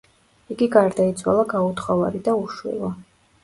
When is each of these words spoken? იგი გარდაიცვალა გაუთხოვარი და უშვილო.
იგი 0.55 0.67
გარდაიცვალა 0.75 1.45
გაუთხოვარი 1.53 2.25
და 2.31 2.37
უშვილო. 2.43 2.95